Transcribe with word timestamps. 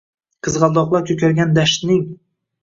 Qizg‘aldoqlar 0.45 1.03
ko‘kargan 1.17 1.53
dashtning 1.59 2.01